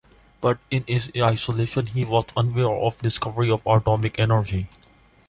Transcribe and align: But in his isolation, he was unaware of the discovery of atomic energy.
But 0.41 0.57
in 0.71 0.81
his 0.87 1.11
isolation, 1.15 1.85
he 1.85 2.05
was 2.05 2.25
unaware 2.35 2.73
of 2.73 2.97
the 2.97 3.03
discovery 3.03 3.51
of 3.51 3.61
atomic 3.67 4.17
energy. 4.17 4.67